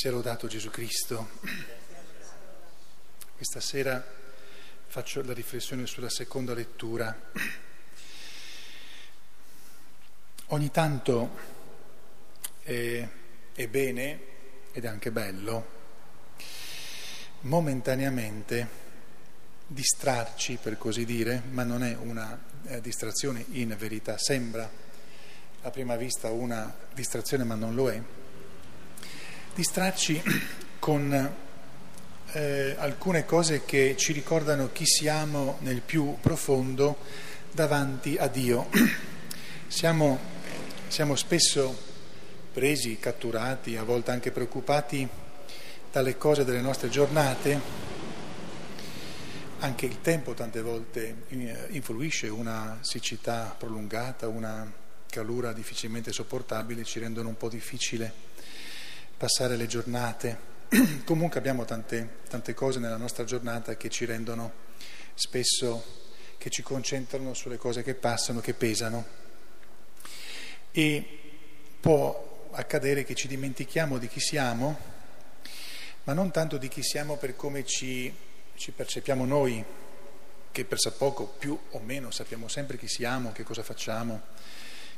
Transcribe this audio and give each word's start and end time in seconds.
Sia 0.00 0.12
lodato 0.12 0.46
Gesù 0.46 0.70
Cristo. 0.70 1.28
Questa 3.34 3.58
sera 3.58 4.00
faccio 4.86 5.24
la 5.24 5.32
riflessione 5.32 5.86
sulla 5.86 6.08
seconda 6.08 6.54
lettura. 6.54 7.12
Ogni 10.46 10.70
tanto 10.70 11.36
è, 12.60 13.08
è 13.52 13.66
bene 13.66 14.20
ed 14.70 14.84
è 14.84 14.86
anche 14.86 15.10
bello 15.10 15.66
momentaneamente 17.40 18.68
distrarci, 19.66 20.60
per 20.62 20.78
così 20.78 21.04
dire, 21.04 21.42
ma 21.50 21.64
non 21.64 21.82
è 21.82 21.96
una 21.96 22.40
eh, 22.66 22.80
distrazione 22.80 23.44
in 23.50 23.74
verità, 23.76 24.16
sembra 24.16 24.70
a 25.62 25.70
prima 25.70 25.96
vista 25.96 26.30
una 26.30 26.72
distrazione 26.94 27.42
ma 27.42 27.56
non 27.56 27.74
lo 27.74 27.90
è, 27.90 28.00
distrarci 29.58 30.22
con 30.78 31.34
eh, 32.30 32.76
alcune 32.78 33.24
cose 33.24 33.64
che 33.64 33.96
ci 33.96 34.12
ricordano 34.12 34.70
chi 34.70 34.86
siamo 34.86 35.56
nel 35.62 35.80
più 35.80 36.16
profondo 36.20 36.98
davanti 37.50 38.16
a 38.16 38.28
Dio. 38.28 38.68
Siamo, 39.66 40.18
siamo 40.88 41.14
spesso 41.14 41.76
presi, 42.54 42.98
catturati, 42.98 43.76
a 43.76 43.82
volte 43.82 44.12
anche 44.12 44.30
preoccupati 44.30 45.06
dalle 45.92 46.16
cose 46.16 46.42
delle 46.42 46.62
nostre 46.62 46.88
giornate. 46.88 47.60
Anche 49.58 49.84
il 49.84 50.00
tempo 50.00 50.32
tante 50.32 50.62
volte 50.62 51.24
eh, 51.28 51.66
influisce, 51.70 52.28
una 52.28 52.78
siccità 52.80 53.54
prolungata, 53.58 54.26
una 54.26 54.72
calura 55.10 55.52
difficilmente 55.52 56.12
sopportabile 56.12 56.84
ci 56.84 56.98
rendono 56.98 57.28
un 57.28 57.36
po' 57.36 57.50
difficile 57.50 58.28
passare 59.18 59.56
le 59.56 59.66
giornate. 59.66 60.46
Comunque 61.04 61.38
abbiamo 61.38 61.64
tante, 61.64 62.20
tante 62.28 62.54
cose 62.54 62.78
nella 62.78 62.96
nostra 62.96 63.24
giornata 63.24 63.76
che 63.76 63.90
ci 63.90 64.04
rendono 64.04 64.66
spesso, 65.14 66.06
che 66.38 66.48
ci 66.48 66.62
concentrano 66.62 67.34
sulle 67.34 67.58
cose 67.58 67.82
che 67.82 67.94
passano, 67.94 68.40
che 68.40 68.54
pesano. 68.54 69.04
E 70.70 71.20
può 71.80 72.48
accadere 72.52 73.04
che 73.04 73.14
ci 73.14 73.26
dimentichiamo 73.26 73.98
di 73.98 74.06
chi 74.06 74.20
siamo, 74.20 74.78
ma 76.04 76.12
non 76.12 76.30
tanto 76.30 76.56
di 76.56 76.68
chi 76.68 76.82
siamo 76.82 77.16
per 77.16 77.34
come 77.34 77.64
ci, 77.64 78.14
ci 78.54 78.70
percepiamo 78.70 79.24
noi, 79.24 79.64
che 80.52 80.64
per 80.64 80.78
sa 80.78 80.92
poco 80.92 81.26
più 81.26 81.58
o 81.70 81.78
meno 81.80 82.10
sappiamo 82.12 82.46
sempre 82.46 82.78
chi 82.78 82.88
siamo, 82.88 83.32
che 83.32 83.42
cosa 83.42 83.62
facciamo 83.62 84.22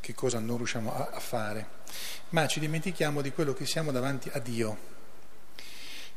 che 0.00 0.14
cosa 0.14 0.38
non 0.38 0.56
riusciamo 0.56 0.94
a, 0.94 1.10
a 1.12 1.20
fare, 1.20 1.68
ma 2.30 2.46
ci 2.46 2.60
dimentichiamo 2.60 3.20
di 3.20 3.32
quello 3.32 3.52
che 3.54 3.66
siamo 3.66 3.92
davanti 3.92 4.30
a 4.32 4.38
Dio. 4.38 4.96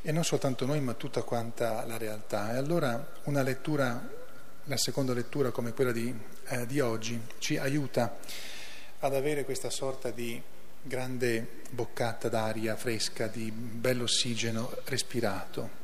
E 0.01 0.11
non 0.11 0.23
soltanto 0.23 0.65
noi, 0.65 0.79
ma 0.79 0.93
tutta 0.93 1.21
quanta 1.21 1.85
la 1.85 1.97
realtà. 1.97 2.53
E 2.53 2.57
allora 2.57 3.13
una 3.23 3.43
lettura, 3.43 4.09
la 4.63 4.77
seconda 4.77 5.13
lettura 5.13 5.51
come 5.51 5.73
quella 5.73 5.91
di, 5.91 6.13
eh, 6.47 6.65
di 6.65 6.79
oggi, 6.79 7.21
ci 7.37 7.57
aiuta 7.57 8.17
ad 8.99 9.13
avere 9.13 9.45
questa 9.45 9.69
sorta 9.69 10.09
di 10.09 10.41
grande 10.81 11.61
boccata 11.69 12.29
d'aria 12.29 12.75
fresca, 12.75 13.27
di 13.27 13.51
bell'ossigeno 13.51 14.75
respirato. 14.85 15.79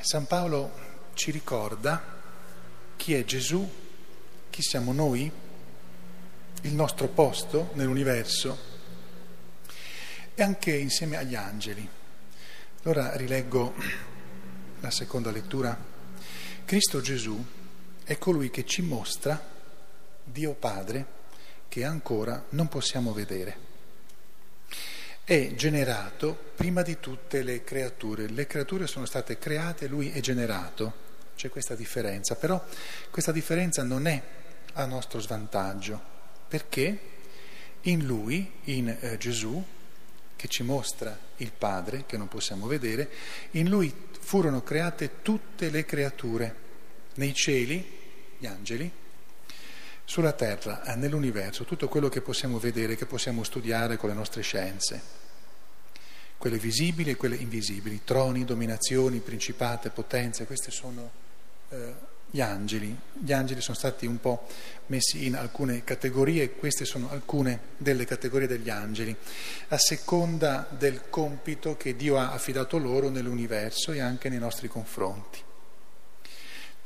San 0.00 0.26
Paolo 0.26 0.86
ci 1.14 1.30
ricorda 1.30 2.16
chi 2.96 3.14
è 3.14 3.24
Gesù, 3.24 3.68
chi 4.50 4.62
siamo 4.62 4.92
noi 4.92 5.30
il 6.62 6.74
nostro 6.74 7.08
posto 7.08 7.70
nell'universo 7.74 8.76
e 10.34 10.42
anche 10.42 10.74
insieme 10.74 11.16
agli 11.16 11.34
angeli. 11.34 11.88
Allora 12.82 13.16
rileggo 13.16 13.74
la 14.80 14.90
seconda 14.90 15.30
lettura. 15.30 15.76
Cristo 16.64 17.00
Gesù 17.00 17.44
è 18.04 18.18
colui 18.18 18.50
che 18.50 18.64
ci 18.64 18.82
mostra 18.82 19.40
Dio 20.24 20.54
Padre 20.54 21.16
che 21.68 21.84
ancora 21.84 22.44
non 22.50 22.68
possiamo 22.68 23.12
vedere. 23.12 23.66
È 25.24 25.54
generato 25.54 26.52
prima 26.54 26.82
di 26.82 26.98
tutte 26.98 27.42
le 27.42 27.62
creature. 27.62 28.28
Le 28.28 28.46
creature 28.46 28.86
sono 28.86 29.04
state 29.04 29.38
create, 29.38 29.86
lui 29.86 30.10
è 30.10 30.20
generato. 30.20 31.06
C'è 31.36 31.50
questa 31.50 31.74
differenza, 31.74 32.34
però 32.34 32.64
questa 33.10 33.32
differenza 33.32 33.82
non 33.82 34.06
è 34.06 34.22
a 34.74 34.84
nostro 34.86 35.20
svantaggio 35.20 36.16
perché? 36.48 36.98
In 37.82 38.04
lui, 38.04 38.50
in 38.64 38.88
eh, 38.88 39.16
Gesù, 39.18 39.62
che 40.34 40.48
ci 40.48 40.62
mostra 40.62 41.16
il 41.36 41.52
Padre, 41.52 42.04
che 42.06 42.16
non 42.16 42.28
possiamo 42.28 42.66
vedere, 42.66 43.10
in 43.52 43.68
lui 43.68 43.92
furono 44.20 44.62
create 44.62 45.22
tutte 45.22 45.70
le 45.70 45.84
creature, 45.84 46.66
nei 47.14 47.34
cieli, 47.34 47.96
gli 48.38 48.46
angeli, 48.46 48.90
sulla 50.04 50.32
terra, 50.32 50.84
eh, 50.84 50.96
nell'universo, 50.96 51.64
tutto 51.64 51.88
quello 51.88 52.08
che 52.08 52.22
possiamo 52.22 52.58
vedere, 52.58 52.96
che 52.96 53.06
possiamo 53.06 53.42
studiare 53.42 53.96
con 53.96 54.08
le 54.08 54.14
nostre 54.14 54.42
scienze, 54.42 55.16
quelle 56.38 56.58
visibili 56.58 57.10
e 57.10 57.16
quelle 57.16 57.36
invisibili, 57.36 58.02
troni, 58.04 58.44
dominazioni, 58.44 59.18
principate, 59.18 59.90
potenze, 59.90 60.46
queste 60.46 60.70
sono 60.70 61.10
eh, 61.68 61.94
gli 62.30 62.40
angeli. 62.40 62.96
Gli 63.12 63.32
angeli 63.32 63.60
sono 63.60 63.76
stati 63.76 64.06
un 64.06 64.20
po' 64.20 64.46
messi 64.86 65.26
in 65.26 65.34
alcune 65.34 65.84
categorie, 65.84 66.52
queste 66.52 66.84
sono 66.84 67.10
alcune 67.10 67.60
delle 67.76 68.04
categorie 68.04 68.46
degli 68.46 68.70
angeli, 68.70 69.14
a 69.68 69.78
seconda 69.78 70.66
del 70.70 71.08
compito 71.08 71.76
che 71.76 71.96
Dio 71.96 72.18
ha 72.18 72.32
affidato 72.32 72.78
loro 72.78 73.08
nell'universo 73.08 73.92
e 73.92 74.00
anche 74.00 74.28
nei 74.28 74.38
nostri 74.38 74.68
confronti. 74.68 75.40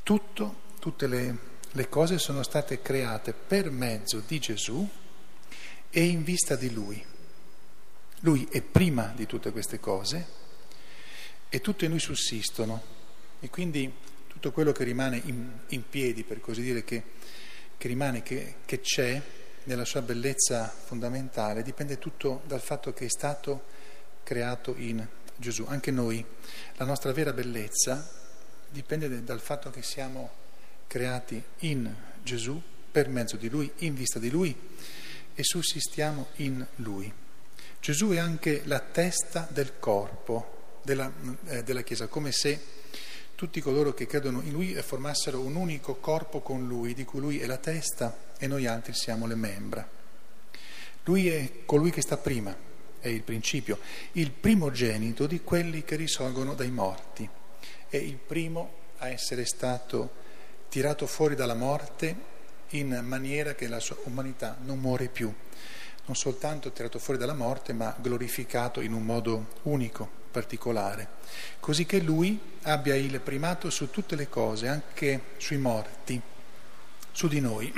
Tutto, 0.03 0.55
tutte 0.79 1.07
le, 1.07 1.37
le 1.71 1.89
cose 1.89 2.17
sono 2.17 2.43
state 2.43 2.81
create 2.81 3.33
per 3.33 3.69
mezzo 3.69 4.21
di 4.25 4.39
Gesù 4.39 4.87
e 5.89 6.03
in 6.03 6.23
vista 6.23 6.55
di 6.55 6.73
Lui. 6.73 7.03
Lui 8.21 8.47
è 8.49 8.61
prima 8.61 9.13
di 9.15 9.25
tutte 9.25 9.51
queste 9.51 9.79
cose 9.79 10.41
e 11.49 11.61
tutte 11.61 11.85
in 11.85 11.91
Lui 11.91 11.99
sussistono 11.99 12.81
e 13.39 13.49
quindi 13.49 13.93
tutto 14.43 14.55
quello 14.55 14.73
che 14.73 14.83
rimane 14.83 15.21
in, 15.23 15.49
in 15.69 15.87
piedi, 15.87 16.23
per 16.23 16.41
così 16.41 16.61
dire, 16.61 16.83
che, 16.83 17.01
che 17.77 17.87
rimane, 17.87 18.21
che, 18.23 18.55
che 18.65 18.81
c'è 18.81 19.21
nella 19.63 19.85
sua 19.85 20.01
bellezza 20.01 20.67
fondamentale, 20.67 21.63
dipende 21.63 21.97
tutto 21.97 22.41
dal 22.45 22.59
fatto 22.59 22.91
che 22.91 23.05
è 23.05 23.09
stato 23.09 23.63
creato 24.21 24.75
in 24.75 25.07
Gesù. 25.37 25.63
Anche 25.65 25.91
noi, 25.91 26.25
la 26.75 26.83
nostra 26.83 27.13
vera 27.13 27.31
bellezza 27.31 28.05
dipende 28.69 29.23
dal 29.23 29.39
fatto 29.39 29.69
che 29.69 29.81
siamo 29.81 30.29
creati 30.87 31.41
in 31.59 31.89
Gesù, 32.21 32.61
per 32.91 33.07
mezzo 33.07 33.37
di 33.37 33.47
Lui, 33.47 33.71
in 33.77 33.93
vista 33.95 34.19
di 34.19 34.29
Lui 34.29 34.53
e 35.33 35.41
sussistiamo 35.41 36.27
in 36.35 36.67
Lui. 36.77 37.09
Gesù 37.79 38.09
è 38.09 38.17
anche 38.17 38.63
la 38.65 38.81
testa 38.81 39.47
del 39.49 39.79
corpo 39.79 40.79
della, 40.83 41.09
eh, 41.45 41.63
della 41.63 41.81
Chiesa, 41.81 42.07
come 42.07 42.33
se 42.33 42.81
tutti 43.43 43.59
coloro 43.59 43.93
che 43.93 44.07
credono 44.07 44.39
in 44.41 44.53
Lui 44.53 44.73
formassero 44.75 45.41
un 45.41 45.55
unico 45.55 45.95
corpo 45.95 46.39
con 46.39 46.65
Lui, 46.65 46.93
di 46.93 47.03
cui 47.03 47.19
Lui 47.19 47.39
è 47.41 47.45
la 47.45 47.57
testa 47.57 48.31
e 48.37 48.47
noi 48.47 48.67
altri 48.67 48.93
siamo 48.93 49.27
le 49.27 49.35
membra. 49.35 49.85
Lui 51.03 51.27
è 51.27 51.65
colui 51.65 51.91
che 51.91 51.99
sta 51.99 52.15
prima, 52.15 52.55
è 53.01 53.09
il 53.09 53.21
principio, 53.21 53.79
il 54.13 54.31
primogenito 54.31 55.27
di 55.27 55.41
quelli 55.41 55.83
che 55.83 55.97
risorgono 55.97 56.53
dai 56.53 56.71
morti, 56.71 57.27
è 57.89 57.97
il 57.97 58.15
primo 58.15 58.75
a 58.99 59.09
essere 59.09 59.43
stato 59.43 60.11
tirato 60.69 61.05
fuori 61.05 61.35
dalla 61.35 61.53
morte 61.53 62.15
in 62.69 62.97
maniera 63.03 63.55
che 63.55 63.67
la 63.67 63.81
sua 63.81 63.97
umanità 64.05 64.55
non 64.63 64.79
muore 64.79 65.09
più, 65.09 65.29
non 66.05 66.15
soltanto 66.15 66.71
tirato 66.71 66.97
fuori 66.97 67.19
dalla 67.19 67.33
morte, 67.33 67.73
ma 67.73 67.93
glorificato 67.99 68.79
in 68.79 68.93
un 68.93 69.03
modo 69.03 69.47
unico 69.63 70.21
particolare, 70.33 71.07
così 71.59 71.85
che 71.85 71.99
lui 71.99 72.39
abbia 72.63 72.95
il 72.95 73.19
primato 73.21 73.69
su 73.69 73.91
tutte 73.91 74.15
le 74.15 74.27
cose, 74.27 74.67
anche 74.67 75.21
sui 75.37 75.57
morti, 75.57 76.19
su 77.11 77.27
di 77.27 77.39
noi. 77.39 77.71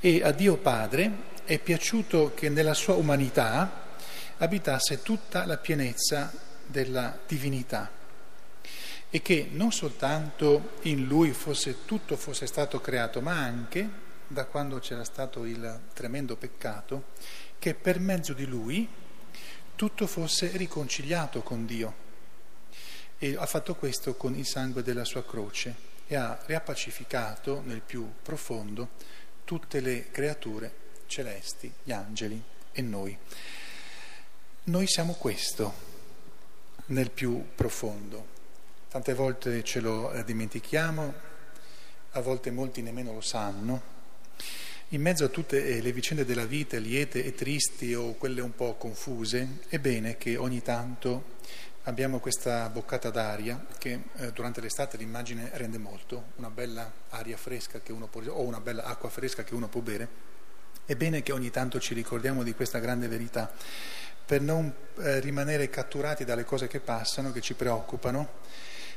E 0.00 0.22
a 0.24 0.32
Dio 0.32 0.56
Padre 0.56 1.30
è 1.44 1.58
piaciuto 1.58 2.32
che 2.34 2.48
nella 2.48 2.74
sua 2.74 2.94
umanità 2.94 3.90
abitasse 4.38 5.02
tutta 5.02 5.44
la 5.44 5.58
pienezza 5.58 6.32
della 6.66 7.16
divinità 7.26 7.88
e 9.10 9.20
che 9.20 9.48
non 9.52 9.70
soltanto 9.70 10.70
in 10.82 11.04
lui 11.04 11.32
fosse, 11.32 11.84
tutto 11.84 12.16
fosse 12.16 12.46
stato 12.46 12.80
creato, 12.80 13.20
ma 13.20 13.38
anche, 13.38 13.86
da 14.26 14.46
quando 14.46 14.78
c'era 14.78 15.04
stato 15.04 15.44
il 15.44 15.80
tremendo 15.92 16.34
peccato, 16.36 17.10
che 17.58 17.74
per 17.74 18.00
mezzo 18.00 18.32
di 18.32 18.46
lui 18.46 18.88
tutto 19.82 20.06
fosse 20.06 20.56
riconciliato 20.56 21.42
con 21.42 21.66
Dio. 21.66 21.92
E 23.18 23.34
ha 23.36 23.46
fatto 23.46 23.74
questo 23.74 24.14
con 24.14 24.36
il 24.36 24.46
sangue 24.46 24.84
della 24.84 25.04
sua 25.04 25.24
croce 25.24 25.74
e 26.06 26.14
ha 26.14 26.40
riappacificato 26.46 27.62
nel 27.64 27.80
più 27.80 28.08
profondo 28.22 28.90
tutte 29.42 29.80
le 29.80 30.12
creature 30.12 30.72
celesti, 31.06 31.72
gli 31.82 31.90
angeli 31.90 32.40
e 32.70 32.80
noi. 32.80 33.18
Noi 34.62 34.86
siamo 34.86 35.14
questo 35.14 35.74
nel 36.86 37.10
più 37.10 37.44
profondo. 37.52 38.26
Tante 38.88 39.14
volte 39.14 39.64
ce 39.64 39.80
lo 39.80 40.12
dimentichiamo, 40.24 41.14
a 42.12 42.20
volte 42.20 42.52
molti 42.52 42.82
nemmeno 42.82 43.14
lo 43.14 43.20
sanno. 43.20 43.82
In 44.92 45.00
mezzo 45.00 45.24
a 45.24 45.28
tutte 45.28 45.64
eh, 45.64 45.80
le 45.80 45.90
vicende 45.90 46.26
della 46.26 46.44
vita, 46.44 46.76
liete 46.76 47.24
e 47.24 47.34
tristi 47.34 47.94
o 47.94 48.12
quelle 48.12 48.42
un 48.42 48.54
po' 48.54 48.74
confuse, 48.74 49.60
è 49.68 49.78
bene 49.78 50.18
che 50.18 50.36
ogni 50.36 50.60
tanto 50.60 51.38
abbiamo 51.84 52.18
questa 52.18 52.68
boccata 52.68 53.08
d'aria 53.08 53.64
che 53.78 54.02
eh, 54.16 54.32
durante 54.32 54.60
l'estate 54.60 54.98
l'immagine 54.98 55.48
rende 55.54 55.78
molto, 55.78 56.32
una 56.36 56.50
bella 56.50 56.92
aria 57.08 57.38
fresca 57.38 57.80
può, 57.80 58.26
o 58.26 58.42
una 58.42 58.60
bella 58.60 58.84
acqua 58.84 59.08
fresca 59.08 59.44
che 59.44 59.54
uno 59.54 59.66
può 59.68 59.80
bere. 59.80 60.06
È 60.84 60.94
bene 60.94 61.22
che 61.22 61.32
ogni 61.32 61.48
tanto 61.48 61.80
ci 61.80 61.94
ricordiamo 61.94 62.42
di 62.42 62.52
questa 62.52 62.78
grande 62.78 63.08
verità 63.08 63.50
per 64.26 64.42
non 64.42 64.70
eh, 64.98 65.20
rimanere 65.20 65.70
catturati 65.70 66.26
dalle 66.26 66.44
cose 66.44 66.66
che 66.66 66.80
passano, 66.80 67.32
che 67.32 67.40
ci 67.40 67.54
preoccupano 67.54 68.40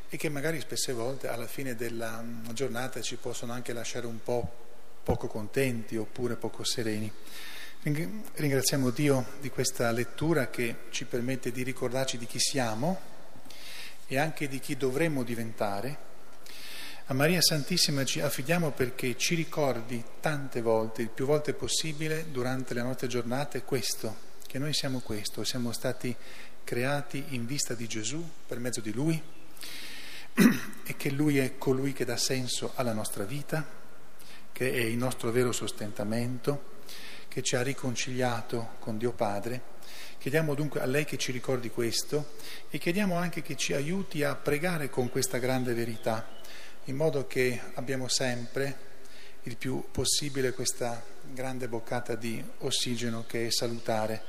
e 0.10 0.18
che 0.18 0.28
magari 0.28 0.60
spesse 0.60 0.92
volte 0.92 1.30
alla 1.30 1.48
fine 1.48 1.74
della 1.74 2.22
mm, 2.22 2.50
giornata 2.50 3.00
ci 3.00 3.16
possono 3.16 3.54
anche 3.54 3.72
lasciare 3.72 4.08
un 4.08 4.22
po' 4.22 4.65
poco 5.06 5.28
contenti 5.28 5.96
oppure 5.98 6.36
poco 6.36 6.64
sereni. 6.64 7.10
Ringraziamo 7.84 8.90
Dio 8.90 9.34
di 9.40 9.52
questa 9.52 9.92
lettura 9.92 10.50
che 10.50 10.76
ci 10.90 11.06
permette 11.06 11.52
di 11.52 11.62
ricordarci 11.62 12.18
di 12.18 12.26
chi 12.26 12.40
siamo 12.40 13.00
e 14.08 14.18
anche 14.18 14.48
di 14.48 14.60
chi 14.60 14.76
dovremmo 14.76 15.22
diventare. 15.22 16.14
A 17.06 17.14
Maria 17.14 17.40
Santissima 17.40 18.04
ci 18.04 18.20
affidiamo 18.20 18.72
perché 18.72 19.16
ci 19.16 19.36
ricordi 19.36 20.04
tante 20.20 20.62
volte, 20.62 21.04
il 21.04 21.10
più 21.10 21.28
volte 21.28 21.54
possibile 21.54 22.32
durante 22.32 22.74
le 22.74 22.82
nostre 22.82 23.06
giornate, 23.06 23.62
questo, 23.62 24.16
che 24.48 24.58
noi 24.58 24.74
siamo 24.74 25.02
questo, 25.02 25.44
siamo 25.44 25.72
stati 25.72 26.16
creati 26.64 27.24
in 27.30 27.46
vista 27.46 27.76
di 27.76 27.86
Gesù 27.86 28.28
per 28.48 28.58
mezzo 28.58 28.82
di 28.82 28.92
Lui 28.92 29.22
e 30.84 30.96
che 30.98 31.12
Lui 31.12 31.38
è 31.38 31.60
colui 31.60 31.94
che 31.94 32.06
dà 32.06 32.18
senso 32.18 32.72
alla 32.74 32.94
nostra 32.94 33.24
vita, 33.24 33.85
che 34.56 34.72
è 34.72 34.80
il 34.80 34.96
nostro 34.96 35.32
vero 35.32 35.52
sostentamento, 35.52 36.78
che 37.28 37.42
ci 37.42 37.58
ha 37.58 37.62
riconciliato 37.62 38.76
con 38.80 38.98
Dio 38.98 39.12
Padre. 39.12 39.62
Chiediamo 40.18 40.56
dunque 40.56 40.80
a 40.80 40.86
lei 40.86 41.04
che 41.04 41.18
ci 41.18 41.34
ricordi 41.34 41.70
questo 41.70 42.36
e 42.70 42.78
chiediamo 42.78 43.18
anche 43.18 43.42
che 43.42 43.58
ci 43.58 43.74
aiuti 43.74 44.24
a 44.24 44.34
pregare 44.34 44.90
con 44.90 45.10
questa 45.10 45.40
grande 45.40 45.74
verità, 45.74 46.26
in 46.86 46.96
modo 46.96 47.28
che 47.28 47.60
abbiamo 47.74 48.08
sempre 48.08 48.78
il 49.44 49.58
più 49.58 49.90
possibile 49.92 50.54
questa 50.54 51.04
grande 51.34 51.68
boccata 51.68 52.16
di 52.16 52.42
ossigeno 52.60 53.26
che 53.28 53.48
è 53.48 53.52
salutare 53.52 54.24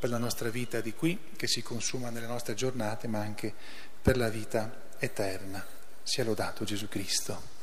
per 0.00 0.08
la 0.08 0.16
nostra 0.16 0.48
vita 0.48 0.80
di 0.80 0.94
qui, 0.94 1.18
che 1.36 1.46
si 1.46 1.60
consuma 1.60 2.08
nelle 2.08 2.26
nostre 2.26 2.54
giornate, 2.54 3.08
ma 3.08 3.18
anche 3.18 3.52
per 4.00 4.16
la 4.16 4.30
vita 4.30 4.84
eterna. 4.98 5.62
Sia 6.02 6.24
lodato 6.24 6.64
Gesù 6.64 6.88
Cristo. 6.88 7.55